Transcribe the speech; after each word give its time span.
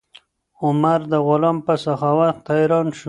عمر 0.63 0.99
د 1.11 1.13
غلام 1.27 1.57
په 1.65 1.73
سخاوت 1.83 2.35
حیران 2.51 2.87
شو. 2.95 2.99